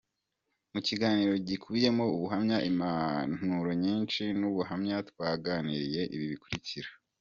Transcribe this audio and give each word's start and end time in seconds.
Mu 0.73 0.79
kiganiro 0.87 1.33
gikubiyemo 1.47 2.05
ubuhamya, 2.15 2.57
impanuro 2.69 3.69
nyinshi 3.83 4.23
n’ubuhamya 4.39 4.97
twaganiriye 5.09 6.01
ibi 6.15 6.25
bikurikira:. 6.33 6.89